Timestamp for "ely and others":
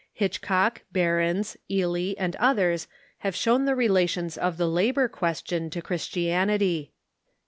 1.69-2.87